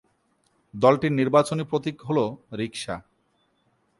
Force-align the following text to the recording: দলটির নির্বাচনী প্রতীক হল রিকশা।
দলটির 0.73 1.11
নির্বাচনী 1.11 1.63
প্রতীক 1.63 1.97
হল 2.01 2.17
রিকশা। 2.57 2.95